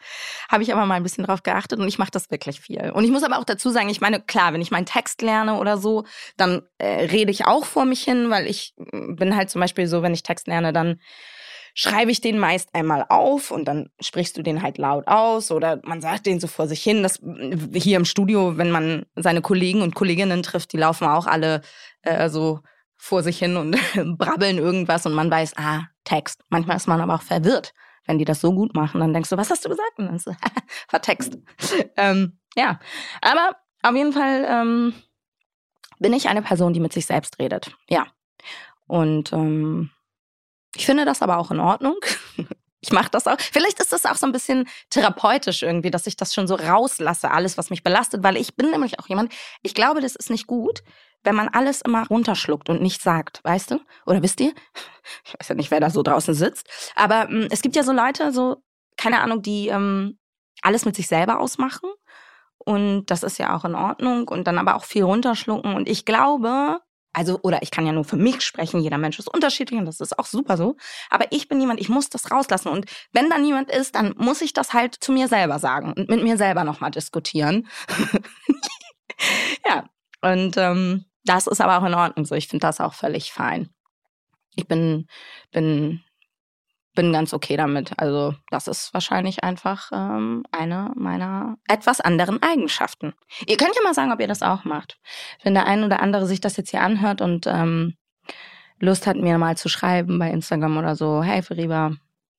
habe 0.49 0.63
ich 0.63 0.71
aber 0.71 0.85
mal 0.85 0.95
ein 0.95 1.03
bisschen 1.03 1.25
drauf 1.25 1.43
geachtet 1.43 1.77
und 1.79 1.87
ich 1.87 1.99
mache 1.99 2.09
das 2.09 2.31
wirklich 2.31 2.61
viel. 2.61 2.89
Und 2.91 3.03
ich 3.03 3.11
muss 3.11 3.23
aber 3.23 3.37
auch 3.37 3.43
dazu 3.43 3.69
sagen, 3.69 3.89
ich 3.89 3.99
meine, 3.99 4.21
klar, 4.21 4.53
wenn 4.53 4.61
ich 4.61 4.71
meinen 4.71 4.85
Text 4.85 5.21
lerne 5.21 5.55
oder 5.59 5.77
so, 5.77 6.05
dann 6.37 6.61
äh, 6.77 7.05
rede 7.05 7.29
ich 7.29 7.45
auch 7.45 7.65
vor 7.65 7.83
mich 7.83 8.01
hin, 8.01 8.29
weil 8.29 8.47
ich 8.47 8.73
mm, 8.77 9.15
bin 9.15 9.35
halt 9.35 9.49
zum 9.49 9.59
Beispiel 9.59 9.87
so, 9.87 10.01
wenn 10.01 10.13
ich 10.13 10.23
Text 10.23 10.47
lerne, 10.47 10.71
dann 10.71 11.01
schreibe 11.73 12.11
ich 12.11 12.21
den 12.21 12.39
meist 12.39 12.73
einmal 12.73 13.05
auf 13.09 13.51
und 13.51 13.65
dann 13.65 13.89
sprichst 13.99 14.37
du 14.37 14.41
den 14.41 14.61
halt 14.61 14.77
laut 14.77 15.07
aus 15.07 15.51
oder 15.51 15.81
man 15.83 16.01
sagt 16.01 16.25
den 16.25 16.39
so 16.39 16.47
vor 16.47 16.67
sich 16.67 16.81
hin. 16.81 17.03
Das 17.03 17.21
mm, 17.21 17.73
hier 17.73 17.97
im 17.97 18.05
Studio, 18.05 18.57
wenn 18.57 18.71
man 18.71 19.05
seine 19.17 19.41
Kollegen 19.41 19.81
und 19.81 19.95
Kolleginnen 19.95 20.43
trifft, 20.43 20.71
die 20.71 20.77
laufen 20.77 21.07
auch 21.07 21.27
alle 21.27 21.61
äh, 22.03 22.29
so 22.29 22.61
vor 23.01 23.23
sich 23.23 23.39
hin 23.39 23.57
und 23.57 23.75
brabbeln 24.17 24.59
irgendwas 24.59 25.07
und 25.07 25.13
man 25.13 25.31
weiß, 25.31 25.57
ah, 25.57 25.85
Text. 26.03 26.43
Manchmal 26.49 26.77
ist 26.77 26.87
man 26.87 27.01
aber 27.01 27.15
auch 27.15 27.23
verwirrt, 27.23 27.73
wenn 28.05 28.19
die 28.19 28.25
das 28.25 28.39
so 28.39 28.53
gut 28.53 28.75
machen. 28.75 29.01
Dann 29.01 29.11
denkst 29.11 29.31
du, 29.31 29.37
was 29.37 29.49
hast 29.49 29.65
du 29.65 29.69
gesagt? 29.69 29.97
Und 29.97 30.05
dann 30.05 30.19
so, 30.19 30.31
war 30.91 31.01
Text. 31.01 31.35
ähm, 31.97 32.37
ja, 32.55 32.79
aber 33.21 33.57
auf 33.81 33.95
jeden 33.95 34.13
Fall 34.13 34.45
ähm, 34.47 34.93
bin 35.97 36.13
ich 36.13 36.29
eine 36.29 36.43
Person, 36.43 36.73
die 36.73 36.79
mit 36.79 36.93
sich 36.93 37.07
selbst 37.07 37.39
redet. 37.39 37.75
Ja. 37.89 38.05
Und 38.85 39.33
ähm, 39.33 39.89
ich 40.75 40.85
finde 40.85 41.03
das 41.03 41.23
aber 41.23 41.39
auch 41.39 41.49
in 41.49 41.59
Ordnung. 41.59 41.97
Ich 42.83 42.91
mache 42.91 43.11
das 43.11 43.27
auch. 43.27 43.35
Vielleicht 43.39 43.79
ist 43.79 43.93
das 43.93 44.07
auch 44.07 44.15
so 44.15 44.25
ein 44.25 44.31
bisschen 44.31 44.67
therapeutisch 44.89 45.61
irgendwie, 45.61 45.91
dass 45.91 46.07
ich 46.07 46.15
das 46.15 46.33
schon 46.33 46.47
so 46.47 46.55
rauslasse, 46.55 47.29
alles, 47.29 47.55
was 47.55 47.69
mich 47.69 47.83
belastet, 47.83 48.23
weil 48.23 48.35
ich 48.37 48.55
bin 48.55 48.71
nämlich 48.71 48.99
auch 48.99 49.07
jemand, 49.07 49.31
ich 49.61 49.75
glaube, 49.75 50.01
das 50.01 50.15
ist 50.15 50.31
nicht 50.31 50.47
gut, 50.47 50.81
wenn 51.23 51.35
man 51.35 51.49
alles 51.49 51.81
immer 51.81 52.07
runterschluckt 52.07 52.69
und 52.69 52.81
nicht 52.81 53.01
sagt, 53.01 53.43
weißt 53.43 53.71
du? 53.71 53.79
Oder 54.05 54.21
wisst 54.23 54.39
ihr? 54.41 54.53
Ich 55.25 55.33
weiß 55.33 55.49
ja 55.49 55.55
nicht, 55.55 55.71
wer 55.71 55.79
da 55.79 55.89
so 55.89 56.03
draußen 56.03 56.33
sitzt. 56.33 56.69
Aber 56.95 57.29
ähm, 57.29 57.47
es 57.51 57.61
gibt 57.61 57.75
ja 57.75 57.83
so 57.83 57.91
Leute, 57.91 58.31
so, 58.31 58.57
keine 58.97 59.21
Ahnung, 59.21 59.41
die 59.41 59.67
ähm, 59.67 60.19
alles 60.61 60.85
mit 60.85 60.95
sich 60.95 61.07
selber 61.07 61.39
ausmachen. 61.39 61.89
Und 62.57 63.07
das 63.07 63.23
ist 63.23 63.39
ja 63.39 63.55
auch 63.55 63.65
in 63.65 63.75
Ordnung. 63.75 64.27
Und 64.27 64.45
dann 64.45 64.57
aber 64.57 64.75
auch 64.75 64.85
viel 64.85 65.03
runterschlucken. 65.03 65.73
Und 65.73 65.89
ich 65.89 66.05
glaube, 66.05 66.79
also, 67.13 67.39
oder 67.41 67.61
ich 67.61 67.71
kann 67.71 67.85
ja 67.85 67.91
nur 67.91 68.05
für 68.05 68.15
mich 68.15 68.41
sprechen, 68.41 68.79
jeder 68.79 68.97
Mensch 68.97 69.19
ist 69.19 69.27
unterschiedlich 69.27 69.77
und 69.79 69.85
das 69.85 69.99
ist 69.99 70.17
auch 70.17 70.25
super 70.25 70.55
so. 70.55 70.77
Aber 71.09 71.25
ich 71.31 71.47
bin 71.49 71.59
jemand, 71.59 71.81
ich 71.81 71.89
muss 71.89 72.09
das 72.09 72.31
rauslassen. 72.31 72.69
Und 72.69 72.85
wenn 73.11 73.29
da 73.29 73.37
niemand 73.37 73.69
ist, 73.69 73.95
dann 73.95 74.13
muss 74.17 74.41
ich 74.41 74.53
das 74.53 74.73
halt 74.73 74.95
zu 74.95 75.11
mir 75.11 75.27
selber 75.27 75.59
sagen 75.59 75.93
und 75.93 76.09
mit 76.09 76.23
mir 76.23 76.37
selber 76.37 76.63
nochmal 76.63 76.91
diskutieren. 76.91 77.67
ja, 79.65 79.89
und 80.21 80.55
ähm, 80.57 81.05
das 81.23 81.47
ist 81.47 81.61
aber 81.61 81.77
auch 81.77 81.87
in 81.87 81.93
Ordnung 81.93 82.25
so. 82.25 82.35
Ich 82.35 82.47
finde 82.47 82.65
das 82.67 82.79
auch 82.79 82.93
völlig 82.93 83.31
fein. 83.31 83.69
Ich 84.55 84.67
bin, 84.67 85.07
bin, 85.51 86.01
bin 86.95 87.13
ganz 87.13 87.33
okay 87.33 87.57
damit. 87.57 87.93
Also, 87.97 88.35
das 88.49 88.67
ist 88.67 88.93
wahrscheinlich 88.93 89.43
einfach 89.43 89.91
ähm, 89.93 90.43
eine 90.51 90.91
meiner 90.95 91.57
etwas 91.67 92.01
anderen 92.01 92.41
Eigenschaften. 92.41 93.13
Ihr 93.47 93.57
könnt 93.57 93.75
ja 93.75 93.83
mal 93.83 93.93
sagen, 93.93 94.11
ob 94.11 94.19
ihr 94.19 94.27
das 94.27 94.41
auch 94.41 94.65
macht. 94.65 94.99
Wenn 95.43 95.53
der 95.53 95.67
ein 95.67 95.83
oder 95.83 96.01
andere 96.01 96.25
sich 96.25 96.41
das 96.41 96.57
jetzt 96.57 96.71
hier 96.71 96.81
anhört 96.81 97.21
und 97.21 97.47
ähm, 97.47 97.95
Lust 98.79 99.05
hat, 99.07 99.15
mir 99.15 99.37
mal 99.37 99.57
zu 99.57 99.69
schreiben 99.69 100.17
bei 100.17 100.31
Instagram 100.31 100.77
oder 100.77 100.95
so, 100.95 101.21
hey 101.21 101.43
Feriba, 101.43 101.91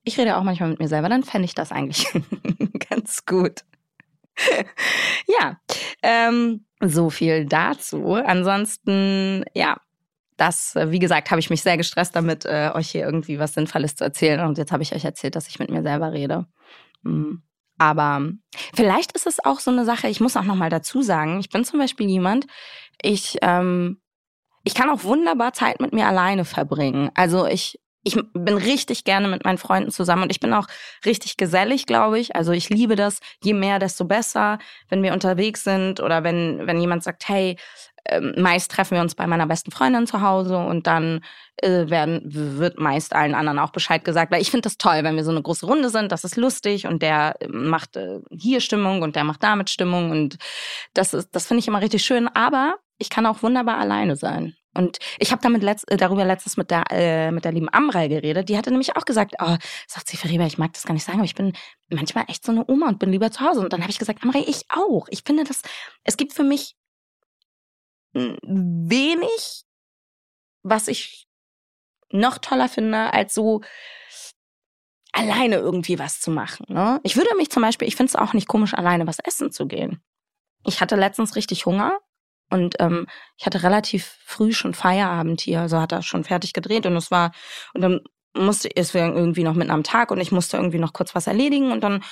ich 0.02 0.18
rede 0.18 0.36
auch 0.36 0.42
manchmal 0.42 0.70
mit 0.70 0.80
mir 0.80 0.88
selber, 0.88 1.08
dann 1.08 1.22
fände 1.22 1.44
ich 1.44 1.54
das 1.54 1.70
eigentlich 1.70 2.12
ganz 2.90 3.24
gut. 3.24 3.60
ja, 5.26 5.60
ähm, 6.02 6.64
so 6.82 7.10
viel 7.10 7.46
dazu. 7.46 8.14
Ansonsten, 8.14 9.44
ja, 9.54 9.76
das, 10.36 10.74
wie 10.74 10.98
gesagt, 10.98 11.30
habe 11.30 11.40
ich 11.40 11.50
mich 11.50 11.62
sehr 11.62 11.76
gestresst 11.76 12.16
damit, 12.16 12.44
äh, 12.44 12.70
euch 12.74 12.90
hier 12.90 13.04
irgendwie 13.04 13.38
was 13.38 13.54
Sinnvolles 13.54 13.94
zu 13.94 14.04
erzählen. 14.04 14.40
Und 14.40 14.58
jetzt 14.58 14.72
habe 14.72 14.82
ich 14.82 14.94
euch 14.94 15.04
erzählt, 15.04 15.36
dass 15.36 15.48
ich 15.48 15.58
mit 15.58 15.70
mir 15.70 15.82
selber 15.82 16.12
rede. 16.12 16.46
Mhm. 17.02 17.42
Aber 17.78 18.30
vielleicht 18.74 19.12
ist 19.12 19.26
es 19.26 19.44
auch 19.44 19.60
so 19.60 19.70
eine 19.70 19.84
Sache, 19.84 20.08
ich 20.08 20.20
muss 20.20 20.36
auch 20.36 20.44
nochmal 20.44 20.70
dazu 20.70 21.02
sagen, 21.02 21.40
ich 21.40 21.48
bin 21.48 21.64
zum 21.64 21.78
Beispiel 21.78 22.08
jemand, 22.08 22.46
ich, 23.00 23.38
ähm, 23.42 24.00
ich 24.64 24.74
kann 24.74 24.90
auch 24.90 25.04
wunderbar 25.04 25.52
Zeit 25.52 25.80
mit 25.80 25.92
mir 25.92 26.06
alleine 26.06 26.44
verbringen. 26.44 27.10
Also 27.14 27.46
ich 27.46 27.80
ich 28.04 28.18
bin 28.32 28.56
richtig 28.56 29.04
gerne 29.04 29.28
mit 29.28 29.44
meinen 29.44 29.58
Freunden 29.58 29.90
zusammen 29.90 30.24
und 30.24 30.30
ich 30.30 30.40
bin 30.40 30.52
auch 30.52 30.66
richtig 31.04 31.36
gesellig, 31.36 31.86
glaube 31.86 32.18
ich. 32.18 32.34
Also 32.34 32.52
ich 32.52 32.68
liebe 32.68 32.96
das. 32.96 33.20
Je 33.42 33.54
mehr, 33.54 33.78
desto 33.78 34.04
besser, 34.04 34.58
wenn 34.88 35.02
wir 35.02 35.12
unterwegs 35.12 35.64
sind 35.64 36.00
oder 36.00 36.24
wenn, 36.24 36.66
wenn 36.66 36.80
jemand 36.80 37.04
sagt, 37.04 37.28
hey, 37.28 37.56
ähm, 38.04 38.34
meist 38.36 38.72
treffen 38.72 38.96
wir 38.96 39.02
uns 39.02 39.14
bei 39.14 39.26
meiner 39.28 39.46
besten 39.46 39.70
Freundin 39.70 40.08
zu 40.08 40.20
Hause 40.22 40.58
und 40.58 40.88
dann 40.88 41.24
äh, 41.58 41.88
werden, 41.88 42.22
wird 42.24 42.78
meist 42.78 43.14
allen 43.14 43.34
anderen 43.34 43.60
auch 43.60 43.70
Bescheid 43.70 44.04
gesagt. 44.04 44.32
Weil 44.32 44.42
ich 44.42 44.50
finde 44.50 44.62
das 44.62 44.76
toll, 44.76 45.04
wenn 45.04 45.14
wir 45.14 45.24
so 45.24 45.30
eine 45.30 45.42
große 45.42 45.66
Runde 45.66 45.88
sind, 45.88 46.10
das 46.10 46.24
ist 46.24 46.36
lustig 46.36 46.86
und 46.86 47.02
der 47.02 47.36
äh, 47.40 47.46
macht 47.48 47.96
äh, 47.96 48.18
hier 48.30 48.60
Stimmung 48.60 49.02
und 49.02 49.14
der 49.14 49.24
macht 49.24 49.44
damit 49.44 49.70
Stimmung 49.70 50.10
und 50.10 50.38
das 50.94 51.14
ist, 51.14 51.30
das 51.32 51.46
finde 51.46 51.60
ich 51.60 51.68
immer 51.68 51.80
richtig 51.80 52.04
schön. 52.04 52.28
Aber 52.28 52.76
ich 52.98 53.10
kann 53.10 53.26
auch 53.26 53.42
wunderbar 53.42 53.78
alleine 53.78 54.16
sein. 54.16 54.56
Und 54.74 54.98
ich 55.18 55.32
habe 55.32 55.42
damit 55.42 55.62
letzt, 55.62 55.90
äh, 55.90 55.96
darüber 55.96 56.24
letztens 56.24 56.56
mit 56.56 56.70
der, 56.70 56.84
äh, 56.90 57.30
mit 57.30 57.44
der 57.44 57.52
lieben 57.52 57.68
Amrei 57.72 58.08
geredet. 58.08 58.48
Die 58.48 58.56
hatte 58.56 58.70
nämlich 58.70 58.96
auch 58.96 59.04
gesagt, 59.04 59.34
oh, 59.40 59.56
sagt 59.86 60.08
sie, 60.08 60.16
Feriba, 60.16 60.46
ich 60.46 60.58
mag 60.58 60.72
das 60.72 60.84
gar 60.84 60.94
nicht 60.94 61.04
sagen, 61.04 61.18
aber 61.18 61.26
ich 61.26 61.34
bin 61.34 61.52
manchmal 61.90 62.24
echt 62.28 62.44
so 62.44 62.52
eine 62.52 62.64
Oma 62.68 62.88
und 62.88 62.98
bin 62.98 63.12
lieber 63.12 63.30
zu 63.30 63.40
Hause. 63.40 63.60
Und 63.60 63.72
dann 63.72 63.82
habe 63.82 63.90
ich 63.90 63.98
gesagt, 63.98 64.22
Amrei, 64.22 64.44
ich 64.46 64.64
auch. 64.70 65.06
Ich 65.10 65.22
finde 65.24 65.44
das, 65.44 65.62
es 66.04 66.16
gibt 66.16 66.32
für 66.32 66.44
mich 66.44 66.76
wenig, 68.14 69.64
was 70.62 70.88
ich 70.88 71.26
noch 72.10 72.38
toller 72.38 72.68
finde, 72.68 73.12
als 73.12 73.34
so 73.34 73.62
alleine 75.12 75.56
irgendwie 75.56 75.98
was 75.98 76.20
zu 76.20 76.30
machen. 76.30 76.66
Ne? 76.68 77.00
Ich 77.02 77.16
würde 77.16 77.34
mich 77.36 77.50
zum 77.50 77.62
Beispiel, 77.62 77.88
ich 77.88 77.96
finde 77.96 78.10
es 78.10 78.16
auch 78.16 78.32
nicht 78.32 78.48
komisch, 78.48 78.74
alleine 78.74 79.06
was 79.06 79.18
essen 79.18 79.50
zu 79.50 79.66
gehen. 79.66 80.02
Ich 80.64 80.80
hatte 80.80 80.96
letztens 80.96 81.36
richtig 81.36 81.66
Hunger 81.66 81.98
und 82.52 82.76
ähm, 82.80 83.06
ich 83.36 83.46
hatte 83.46 83.62
relativ 83.62 84.18
früh 84.24 84.52
schon 84.52 84.74
Feierabend 84.74 85.40
hier, 85.40 85.60
also 85.60 85.80
hat 85.80 85.92
er 85.92 86.02
schon 86.02 86.24
fertig 86.24 86.52
gedreht 86.52 86.86
und 86.86 86.96
es 86.96 87.10
war, 87.10 87.32
und 87.74 87.80
dann 87.80 88.00
musste, 88.34 88.74
es 88.74 88.94
irgendwie 88.94 89.42
noch 89.42 89.54
mitten 89.54 89.70
am 89.70 89.82
Tag 89.82 90.10
und 90.10 90.20
ich 90.20 90.32
musste 90.32 90.56
irgendwie 90.56 90.78
noch 90.78 90.92
kurz 90.92 91.14
was 91.14 91.26
erledigen 91.26 91.72
und 91.72 91.82
dann 91.82 92.02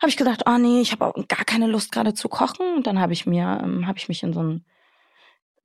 habe 0.00 0.08
ich 0.08 0.16
gedacht, 0.16 0.42
oh 0.46 0.58
nee, 0.58 0.80
ich 0.80 0.92
habe 0.92 1.06
auch 1.06 1.14
gar 1.28 1.44
keine 1.44 1.66
Lust 1.66 1.92
gerade 1.92 2.14
zu 2.14 2.28
kochen 2.28 2.76
und 2.76 2.86
dann 2.86 3.00
habe 3.00 3.12
ich 3.12 3.26
mir, 3.26 3.60
ähm, 3.62 3.86
habe 3.86 3.98
ich 3.98 4.08
mich 4.08 4.22
in 4.22 4.32
so 4.32 4.42
ein 4.42 4.64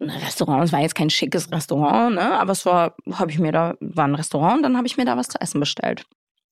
ein 0.02 0.10
Restaurant, 0.10 0.64
es 0.64 0.72
war 0.72 0.80
jetzt 0.80 0.96
kein 0.96 1.10
schickes 1.10 1.52
Restaurant, 1.52 2.16
ne? 2.16 2.40
aber 2.40 2.52
es 2.52 2.66
war, 2.66 2.96
habe 3.12 3.32
ich 3.32 3.40
mir 3.40 3.52
da, 3.52 3.76
war 3.80 4.06
ein 4.06 4.16
Restaurant 4.16 4.58
und 4.58 4.64
dann 4.64 4.78
habe 4.78 4.88
ich 4.88 4.98
mir 4.98 5.06
da 5.06 5.16
was 5.16 5.28
zu 5.28 5.40
essen 5.40 5.60
bestellt. 5.60 6.06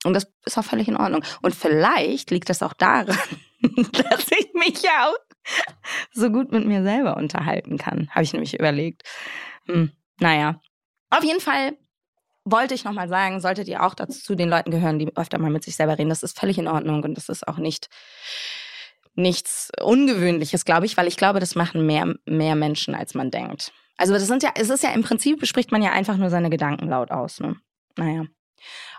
Und 0.06 0.14
das 0.14 0.32
ist 0.46 0.58
auch 0.58 0.64
völlig 0.64 0.88
in 0.88 0.96
Ordnung. 0.96 1.24
Und 1.42 1.56
vielleicht 1.56 2.32
liegt 2.32 2.50
das 2.50 2.64
auch 2.64 2.74
daran, 2.74 3.08
dass 3.62 4.28
ich 4.32 4.54
mich 4.54 4.82
ja 4.82 5.10
auch 5.10 5.29
so 6.14 6.30
gut 6.30 6.52
mit 6.52 6.66
mir 6.66 6.84
selber 6.84 7.18
unterhalten 7.18 7.78
kann, 7.78 8.10
habe 8.12 8.24
ich 8.24 8.34
nämlich 8.34 8.58
überlegt. 8.58 9.04
Hm, 9.66 9.92
naja, 10.20 10.60
auf 11.10 11.24
jeden 11.24 11.42
Fall 11.42 11.78
wollte 12.46 12.74
ich 12.74 12.84
nochmal 12.84 13.10
sagen, 13.10 13.42
solltet 13.42 13.68
ihr 13.68 13.84
auch 13.84 13.94
dazu 13.94 14.20
zu 14.20 14.36
den 14.36 14.50
Leuten 14.50 14.72
gehören, 14.72 15.00
die 15.00 15.16
öfter 15.16 15.38
mal 15.38 15.52
mit 15.52 15.64
sich 15.64 15.76
selber 15.76 15.98
reden. 15.98 16.10
Das 16.10 16.24
ist 16.24 16.40
völlig 16.40 16.58
in 16.58 16.68
Ordnung 16.68 17.04
und 17.04 17.16
das 17.16 17.30
ist 17.30 17.48
auch 17.48 17.58
nicht 17.58 17.90
nichts 19.16 19.70
Ungewöhnliches, 19.82 20.66
glaube 20.66 20.86
ich, 20.86 20.98
weil 20.98 21.08
ich 21.08 21.18
glaube, 21.18 21.40
das 21.40 21.56
machen 21.56 21.86
mehr, 21.86 22.16
mehr 22.26 22.56
Menschen, 22.56 22.96
als 22.96 23.14
man 23.14 23.32
denkt. 23.32 23.74
Also 23.98 24.14
das 24.14 24.28
sind 24.28 24.44
ja, 24.44 24.52
es 24.56 24.70
ist 24.70 24.84
ja 24.84 24.92
im 24.92 25.04
Prinzip, 25.04 25.46
spricht 25.46 25.72
man 25.72 25.82
ja 25.84 25.92
einfach 25.92 26.16
nur 26.16 26.30
seine 26.30 26.50
Gedanken 26.50 26.88
laut 26.88 27.12
aus. 27.12 27.40
Ne? 27.40 27.58
Naja. 27.98 28.26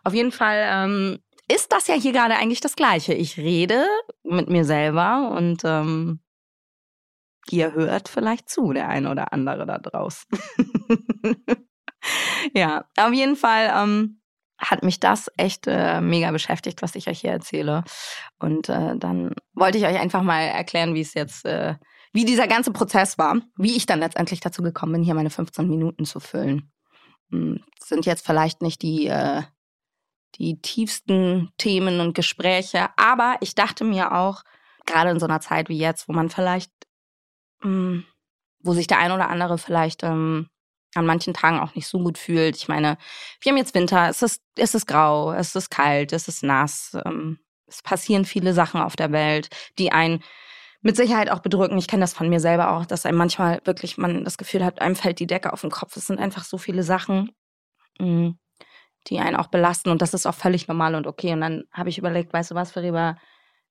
Auf 0.04 0.14
jeden 0.14 0.32
Fall 0.32 0.66
ähm, 0.70 1.18
ist 1.50 1.73
das 1.73 1.87
ja 1.87 1.94
hier 1.94 2.12
gerade 2.12 2.37
eigentlich 2.37 2.61
das 2.61 2.76
Gleiche. 2.76 3.14
Ich 3.14 3.38
rede 3.38 3.87
mit 4.23 4.50
mir 4.50 4.64
selber 4.64 5.32
und 5.35 5.62
ähm, 5.64 6.20
ihr 7.52 7.73
hört 7.73 8.09
vielleicht 8.09 8.49
zu, 8.49 8.73
der 8.73 8.88
ein 8.88 9.07
oder 9.07 9.33
andere 9.33 9.66
da 9.66 9.78
draußen. 9.78 10.28
ja, 12.54 12.85
auf 12.97 13.12
jeden 13.12 13.37
Fall 13.37 13.73
ähm, 13.75 14.21
hat 14.61 14.83
mich 14.83 15.00
das 15.00 15.30
echt 15.37 15.66
äh, 15.66 16.00
mega 16.00 16.30
beschäftigt, 16.30 16.83
was 16.83 16.95
ich 16.95 17.09
euch 17.09 17.21
hier 17.21 17.33
erzähle. 17.33 17.85
Und 18.38 18.69
äh, 18.69 18.97
dann 18.97 19.35
wollte 19.54 19.78
ich 19.78 19.85
euch 19.85 19.99
einfach 19.99 20.23
mal 20.23 20.42
erklären, 20.42 20.95
wie 20.95 21.00
es 21.00 21.14
jetzt, 21.14 21.45
äh, 21.47 21.76
wie 22.12 22.25
dieser 22.25 22.47
ganze 22.47 22.73
Prozess 22.73 23.19
war, 23.19 23.37
wie 23.57 23.76
ich 23.76 23.87
dann 23.87 24.00
letztendlich 24.00 24.40
dazu 24.40 24.62
gekommen 24.62 24.92
bin, 24.92 25.02
hier 25.02 25.14
meine 25.14 25.30
15 25.30 25.69
Minuten 25.69 26.04
zu 26.04 26.21
füllen. 26.21 26.71
Hm, 27.30 27.64
sind 27.83 28.07
jetzt 28.07 28.26
vielleicht 28.26 28.61
nicht 28.61 28.83
die, 28.83 29.07
äh, 29.07 29.42
die 30.37 30.61
tiefsten 30.61 31.50
Themen 31.57 32.00
und 32.00 32.14
Gespräche, 32.14 32.88
aber 32.97 33.37
ich 33.40 33.54
dachte 33.54 33.85
mir 33.85 34.12
auch, 34.12 34.42
gerade 34.87 35.11
in 35.11 35.21
so 35.21 35.26
einer 35.26 35.40
Zeit 35.40 35.69
wie 35.69 35.78
jetzt, 35.78 36.09
wo 36.09 36.12
man 36.12 36.28
vielleicht, 36.28 36.71
mh, 37.62 37.69
hm, 37.69 38.05
wo 38.62 38.75
sich 38.75 38.87
der 38.87 38.99
ein 38.99 39.12
oder 39.12 39.29
andere 39.29 39.59
vielleicht 39.59 40.02
ähm, 40.02 40.49
an 40.95 41.07
manchen 41.07 41.35
Tagen 41.35 41.61
auch 41.61 41.75
nicht 41.75 41.87
so 41.87 41.99
gut 41.99 42.19
fühlt. 42.19 42.57
Ich 42.57 42.69
meine, 42.69 42.99
wir 43.40 43.52
haben 43.52 43.57
jetzt 43.57 43.75
Winter, 43.75 44.09
es 44.09 44.23
ist, 44.23 44.43
es 44.57 44.75
ist 44.75 44.87
grau, 44.87 45.33
es 45.33 45.55
ist 45.55 45.71
kalt, 45.71 46.12
es 46.12 46.29
ist 46.29 46.43
nass. 46.43 46.97
Ähm, 47.05 47.38
es 47.67 47.83
passieren 47.83 48.25
viele 48.25 48.52
Sachen 48.52 48.81
auf 48.81 48.97
der 48.97 49.12
Welt, 49.12 49.49
die 49.79 49.93
einen 49.93 50.23
mit 50.83 50.97
Sicherheit 50.97 51.31
auch 51.31 51.40
bedrücken. 51.40 51.79
Ich 51.79 51.87
kenne 51.87 52.00
das 52.00 52.14
von 52.14 52.29
mir 52.29 52.40
selber 52.40 52.73
auch, 52.73 52.87
dass 52.87 53.07
einem 53.07 53.19
manchmal 53.19 53.61
wirklich 53.64 53.99
man 53.99 54.25
das 54.25 54.38
Gefühl 54.38 54.64
hat, 54.64 54.81
einem 54.81 54.97
fällt 54.97 55.21
die 55.21 55.26
Decke 55.26 55.52
auf 55.52 55.61
den 55.61 55.71
Kopf. 55.71 55.97
Es 55.97 56.07
sind 56.07 56.19
einfach 56.19 56.45
so 56.45 56.59
viele 56.59 56.83
Sachen, 56.83 57.31
mm, 57.99 58.31
die 59.09 59.19
einen 59.21 59.37
auch 59.37 59.49
belasten 59.49 59.90
und 59.90 60.02
das 60.02 60.14
ist 60.14 60.26
auch 60.26 60.35
völlig 60.35 60.69
normal 60.69 60.95
und 60.95 61.07
okay. 61.07 61.33
Und 61.33 61.40
dann 61.43 61.64
habe 61.73 61.90
ich 61.90 61.99
überlegt, 61.99 62.33
weißt 62.33 62.52
du 62.52 62.55
was, 62.55 62.73
Feriba, 62.73 63.17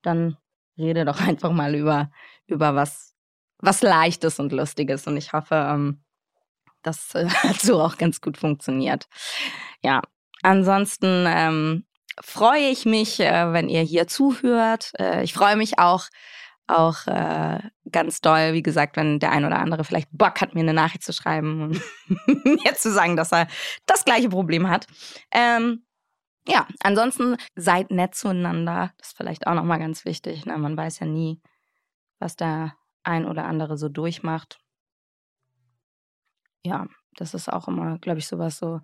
dann 0.01 0.37
rede 0.77 1.05
doch 1.05 1.19
einfach 1.27 1.51
mal 1.51 1.75
über, 1.75 2.11
über 2.47 2.75
was, 2.75 3.15
was 3.59 3.81
Leichtes 3.81 4.39
und 4.39 4.51
Lustiges. 4.51 5.07
Und 5.07 5.17
ich 5.17 5.33
hoffe, 5.33 5.55
ähm, 5.55 6.03
das 6.81 7.13
äh, 7.15 7.27
hat 7.29 7.61
so 7.61 7.81
auch 7.81 7.97
ganz 7.97 8.21
gut 8.21 8.37
funktioniert. 8.37 9.07
Ja, 9.83 10.01
ansonsten 10.43 11.25
ähm, 11.27 11.85
freue 12.21 12.69
ich 12.69 12.85
mich, 12.85 13.19
äh, 13.19 13.53
wenn 13.53 13.69
ihr 13.69 13.81
hier 13.81 14.07
zuhört. 14.07 14.91
Äh, 14.99 15.23
ich 15.23 15.33
freue 15.33 15.55
mich 15.55 15.79
auch, 15.79 16.07
auch 16.67 17.07
äh, 17.07 17.59
ganz 17.91 18.21
doll, 18.21 18.53
wie 18.53 18.61
gesagt, 18.61 18.95
wenn 18.95 19.19
der 19.19 19.31
ein 19.31 19.45
oder 19.45 19.59
andere 19.59 19.83
vielleicht 19.83 20.09
Bock 20.11 20.39
hat, 20.41 20.53
mir 20.53 20.61
eine 20.61 20.73
Nachricht 20.73 21.03
zu 21.03 21.13
schreiben 21.13 21.61
und 21.61 21.81
mir 22.45 22.75
zu 22.75 22.91
sagen, 22.91 23.15
dass 23.15 23.31
er 23.31 23.47
das 23.85 24.05
gleiche 24.05 24.29
Problem 24.29 24.69
hat. 24.69 24.85
Ähm, 25.31 25.83
ja, 26.47 26.67
ansonsten 26.81 27.37
seid 27.55 27.91
nett 27.91 28.15
zueinander. 28.15 28.91
Das 28.97 29.09
ist 29.09 29.17
vielleicht 29.17 29.47
auch 29.47 29.53
nochmal 29.53 29.79
ganz 29.79 30.05
wichtig. 30.05 30.45
Ne? 30.45 30.57
Man 30.57 30.77
weiß 30.77 30.99
ja 30.99 31.05
nie, 31.05 31.41
was 32.19 32.35
der 32.35 32.73
ein 33.03 33.25
oder 33.25 33.45
andere 33.45 33.77
so 33.77 33.89
durchmacht 33.89 34.59
ja, 36.63 36.87
das 37.15 37.33
ist 37.33 37.51
auch 37.51 37.67
immer, 37.67 37.97
glaube 37.99 38.19
ich, 38.19 38.27
sowas 38.27 38.57
so, 38.57 38.81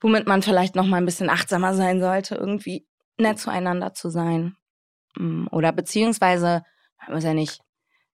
womit 0.00 0.26
man 0.26 0.42
vielleicht 0.42 0.76
noch 0.76 0.86
mal 0.86 0.98
ein 0.98 1.06
bisschen 1.06 1.30
achtsamer 1.30 1.74
sein 1.74 2.00
sollte, 2.00 2.34
irgendwie 2.34 2.86
nett 3.18 3.38
zueinander 3.38 3.92
zu 3.94 4.10
sein. 4.10 4.56
Mm, 5.16 5.46
oder 5.50 5.72
beziehungsweise, 5.72 6.64
muss 7.08 7.24
ja 7.24 7.34
nicht, 7.34 7.60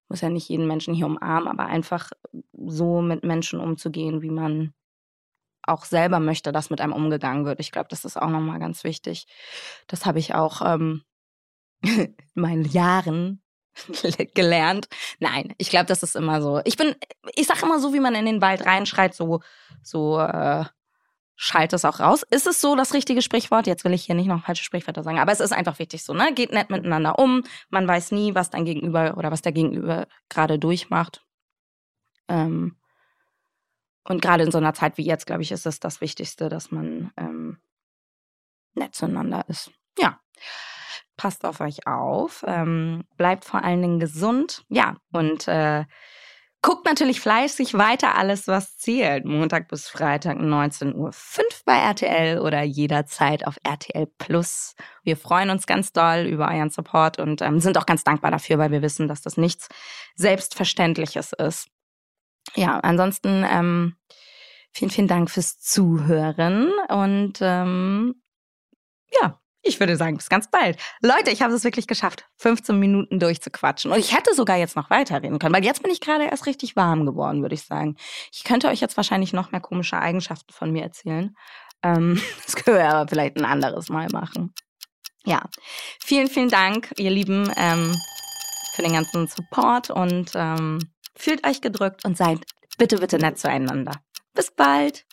muss 0.09 0.21
ja 0.21 0.29
nicht 0.29 0.49
jeden 0.49 0.67
Menschen 0.67 0.93
hier 0.93 1.05
umarmen, 1.05 1.47
aber 1.47 1.65
einfach 1.65 2.11
so 2.53 3.01
mit 3.01 3.23
Menschen 3.23 3.59
umzugehen, 3.59 4.21
wie 4.21 4.29
man 4.29 4.73
auch 5.63 5.83
selber 5.85 6.19
möchte, 6.19 6.51
dass 6.51 6.69
mit 6.69 6.79
einem 6.79 6.93
umgegangen 6.93 7.45
wird. 7.45 7.59
Ich 7.59 7.71
glaube, 7.71 7.89
das 7.89 8.05
ist 8.05 8.17
auch 8.17 8.29
nochmal 8.29 8.59
ganz 8.59 8.83
wichtig. 8.85 9.27
Das 9.87 10.05
habe 10.05 10.19
ich 10.19 10.33
auch 10.33 10.61
ähm, 10.61 11.03
in 11.81 12.15
meinen 12.35 12.63
Jahren 12.63 13.41
gelernt. 14.33 14.87
Nein, 15.19 15.53
ich 15.57 15.69
glaube, 15.69 15.85
das 15.85 16.03
ist 16.03 16.15
immer 16.15 16.41
so. 16.41 16.61
Ich 16.65 16.77
bin, 16.77 16.95
ich 17.35 17.47
sage 17.47 17.61
immer 17.63 17.79
so, 17.79 17.93
wie 17.93 17.99
man 17.99 18.15
in 18.15 18.25
den 18.25 18.41
Wald 18.41 18.65
reinschreit, 18.65 19.13
so, 19.13 19.41
so 19.81 20.19
äh, 20.19 20.65
schallt 21.35 21.73
es 21.73 21.85
auch 21.85 21.99
raus. 21.99 22.23
Ist 22.29 22.47
es 22.47 22.59
so 22.61 22.75
das 22.75 22.93
richtige 22.93 23.21
Sprichwort? 23.21 23.67
Jetzt 23.67 23.85
will 23.85 23.93
ich 23.93 24.05
hier 24.05 24.15
nicht 24.15 24.27
noch 24.27 24.43
falsche 24.43 24.63
Sprichwörter 24.63 25.03
sagen, 25.03 25.19
aber 25.19 25.31
es 25.31 25.39
ist 25.39 25.53
einfach 25.53 25.79
wichtig 25.79 26.03
so, 26.03 26.13
ne? 26.13 26.33
Geht 26.33 26.51
nett 26.51 26.69
miteinander 26.69 27.19
um. 27.19 27.43
Man 27.69 27.87
weiß 27.87 28.11
nie, 28.11 28.35
was 28.35 28.49
dein 28.49 28.65
Gegenüber 28.65 29.15
oder 29.17 29.31
was 29.31 29.41
der 29.41 29.51
Gegenüber 29.51 30.07
gerade 30.29 30.59
durchmacht. 30.59 31.23
Ähm, 32.27 32.75
und 34.03 34.21
gerade 34.21 34.43
in 34.43 34.51
so 34.51 34.57
einer 34.57 34.73
Zeit 34.73 34.97
wie 34.97 35.05
jetzt, 35.05 35.27
glaube 35.27 35.43
ich, 35.43 35.51
ist 35.51 35.65
es 35.65 35.79
das 35.79 36.01
Wichtigste, 36.01 36.49
dass 36.49 36.71
man 36.71 37.11
ähm, 37.17 37.57
nett 38.73 38.95
zueinander 38.95 39.45
ist. 39.47 39.71
Ja 39.99 40.19
passt 41.17 41.43
auf 41.45 41.59
euch 41.59 41.87
auf, 41.87 42.45
ähm, 42.47 43.03
bleibt 43.17 43.45
vor 43.45 43.63
allen 43.63 43.81
Dingen 43.81 43.99
gesund, 43.99 44.63
ja, 44.69 44.95
und 45.11 45.47
äh, 45.47 45.85
guckt 46.61 46.85
natürlich 46.85 47.21
fleißig 47.21 47.75
weiter 47.75 48.15
alles, 48.15 48.47
was 48.47 48.77
zählt. 48.77 49.25
Montag 49.25 49.67
bis 49.67 49.87
Freitag 49.87 50.37
19.05 50.37 50.95
Uhr 50.95 51.11
bei 51.65 51.77
RTL 51.77 52.39
oder 52.39 52.61
jederzeit 52.63 53.45
auf 53.45 53.57
RTL 53.63 54.07
Plus. 54.17 54.75
Wir 55.03 55.17
freuen 55.17 55.49
uns 55.49 55.67
ganz 55.67 55.93
doll 55.93 56.25
über 56.25 56.47
euren 56.49 56.69
Support 56.69 57.19
und 57.19 57.41
ähm, 57.41 57.59
sind 57.59 57.77
auch 57.77 57.85
ganz 57.85 58.03
dankbar 58.03 58.31
dafür, 58.31 58.57
weil 58.57 58.71
wir 58.71 58.81
wissen, 58.81 59.07
dass 59.07 59.21
das 59.21 59.37
nichts 59.37 59.69
Selbstverständliches 60.15 61.33
ist. 61.33 61.67
Ja, 62.55 62.79
ansonsten 62.79 63.45
ähm, 63.49 63.95
vielen, 64.73 64.91
vielen 64.91 65.07
Dank 65.07 65.29
fürs 65.29 65.59
Zuhören 65.59 66.71
und 66.89 67.39
ähm, 67.41 68.21
ja, 69.21 69.39
ich 69.67 69.79
würde 69.79 69.95
sagen, 69.95 70.17
bis 70.17 70.29
ganz 70.29 70.49
bald. 70.49 70.77
Leute, 71.01 71.31
ich 71.31 71.41
habe 71.41 71.53
es 71.53 71.63
wirklich 71.63 71.87
geschafft, 71.87 72.25
15 72.37 72.77
Minuten 72.77 73.19
durchzuquatschen. 73.19 73.91
Und 73.91 73.99
ich 73.99 74.15
hätte 74.15 74.33
sogar 74.33 74.57
jetzt 74.57 74.75
noch 74.75 74.89
weiterreden 74.89 75.39
können, 75.39 75.53
weil 75.53 75.65
jetzt 75.65 75.83
bin 75.83 75.91
ich 75.91 76.01
gerade 76.01 76.25
erst 76.25 76.45
richtig 76.45 76.75
warm 76.75 77.05
geworden, 77.05 77.41
würde 77.41 77.55
ich 77.55 77.63
sagen. 77.63 77.95
Ich 78.31 78.43
könnte 78.43 78.67
euch 78.67 78.79
jetzt 78.79 78.97
wahrscheinlich 78.97 79.33
noch 79.33 79.51
mehr 79.51 79.61
komische 79.61 79.97
Eigenschaften 79.97 80.53
von 80.53 80.71
mir 80.71 80.83
erzählen. 80.83 81.35
Ähm, 81.83 82.21
das 82.45 82.55
können 82.55 82.77
wir 82.77 82.89
aber 82.89 83.07
vielleicht 83.09 83.37
ein 83.37 83.45
anderes 83.45 83.89
Mal 83.89 84.07
machen. 84.11 84.53
Ja, 85.25 85.43
vielen, 86.03 86.27
vielen 86.27 86.49
Dank, 86.49 86.93
ihr 86.97 87.11
Lieben, 87.11 87.51
ähm, 87.57 87.93
für 88.73 88.83
den 88.83 88.93
ganzen 88.93 89.27
Support 89.27 89.89
und 89.89 90.31
ähm, 90.35 90.79
fühlt 91.15 91.45
euch 91.45 91.61
gedrückt 91.61 92.05
und 92.05 92.15
seid 92.15 92.39
bitte, 92.77 92.99
bitte 92.99 93.17
nett 93.17 93.37
zueinander. 93.39 93.91
Bis 94.33 94.51
bald. 94.51 95.05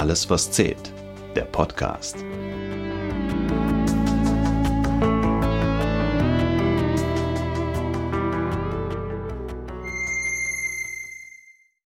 Alles, 0.00 0.30
was 0.30 0.50
zählt. 0.50 0.94
Der 1.36 1.44
Podcast. 1.44 2.16